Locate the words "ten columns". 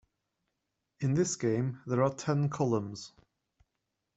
2.11-3.11